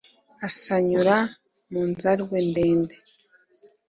[0.45, 1.17] ansayura
[1.71, 2.95] mu nzarwe ndende